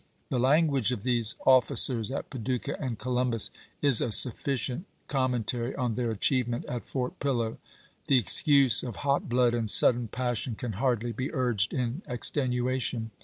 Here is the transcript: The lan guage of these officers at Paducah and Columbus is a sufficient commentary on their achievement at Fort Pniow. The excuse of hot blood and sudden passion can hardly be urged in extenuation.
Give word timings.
The 0.29 0.39
lan 0.39 0.65
guage 0.65 0.91
of 0.91 1.03
these 1.03 1.35
officers 1.45 2.09
at 2.09 2.31
Paducah 2.31 2.75
and 2.81 2.97
Columbus 2.97 3.51
is 3.83 4.01
a 4.01 4.11
sufficient 4.11 4.87
commentary 5.07 5.75
on 5.75 5.93
their 5.93 6.09
achievement 6.09 6.65
at 6.65 6.85
Fort 6.87 7.19
Pniow. 7.19 7.57
The 8.07 8.17
excuse 8.17 8.81
of 8.81 8.95
hot 9.05 9.29
blood 9.29 9.53
and 9.53 9.69
sudden 9.69 10.07
passion 10.07 10.55
can 10.55 10.71
hardly 10.81 11.11
be 11.11 11.31
urged 11.31 11.71
in 11.71 12.01
extenuation. 12.07 13.11